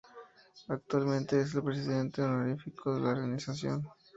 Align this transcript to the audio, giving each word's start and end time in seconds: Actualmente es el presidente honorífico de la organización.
Actualmente 0.67 1.39
es 1.39 1.53
el 1.53 1.61
presidente 1.63 2.23
honorífico 2.23 2.95
de 2.95 3.01
la 3.01 3.09
organización. 3.09 3.87